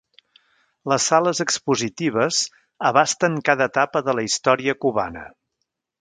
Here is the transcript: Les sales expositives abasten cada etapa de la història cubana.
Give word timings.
Les 0.93 1.05
sales 1.11 1.41
expositives 1.45 2.39
abasten 2.91 3.37
cada 3.51 3.69
etapa 3.75 4.03
de 4.09 4.17
la 4.21 4.29
història 4.31 4.77
cubana. 4.87 5.29